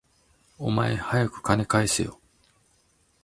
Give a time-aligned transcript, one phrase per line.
[0.57, 2.19] お前、はやく金返せよ